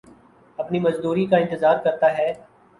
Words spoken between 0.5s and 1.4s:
اپنی مزدوری کا